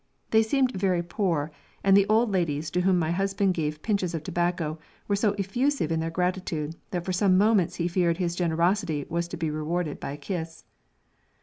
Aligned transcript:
They 0.31 0.41
seemed 0.41 0.71
very 0.71 1.03
poor, 1.03 1.51
and 1.83 1.95
the 1.95 2.07
old 2.09 2.31
ladies 2.31 2.71
to 2.71 2.81
whom 2.81 2.97
my 2.97 3.11
husband 3.11 3.53
gave 3.53 3.83
pinches 3.83 4.15
of 4.15 4.23
tobacco 4.23 4.79
were 5.07 5.15
so 5.15 5.33
effusive 5.37 5.91
in 5.91 5.99
their 5.99 6.09
gratitude 6.09 6.75
that 6.89 7.05
for 7.05 7.13
some 7.13 7.37
moments 7.37 7.75
he 7.75 7.87
feared 7.87 8.17
his 8.17 8.33
generosity 8.35 9.05
was 9.09 9.27
to 9.27 9.37
be 9.37 9.51
rewarded 9.51 9.99
by 9.99 10.13
a 10.13 10.17
kiss. 10.17 10.65